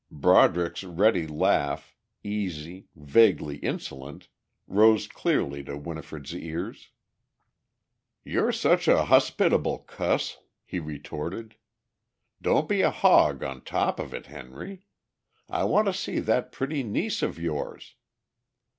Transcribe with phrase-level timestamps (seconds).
[0.09, 1.91] Broderick's ready laugh,
[2.23, 4.29] slow, easy, vaguely insolent,
[4.65, 6.89] rose clearly to Winifred's ears.
[8.23, 11.55] "You're sure a hospitable cuss," he retorted.
[12.41, 14.87] "Don't be a hog on top of it, Henry.
[15.47, 17.93] I want to see that pretty niece of yours."